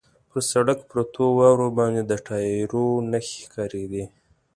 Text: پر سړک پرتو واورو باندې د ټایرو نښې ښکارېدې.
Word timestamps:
پر 0.29 0.41
سړک 0.51 0.79
پرتو 0.91 1.23
واورو 1.37 1.67
باندې 1.79 2.01
د 2.05 2.11
ټایرو 2.27 2.87
نښې 3.11 3.37
ښکارېدې. 3.45 4.05